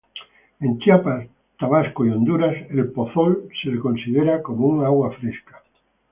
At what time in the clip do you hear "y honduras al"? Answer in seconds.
2.07-2.87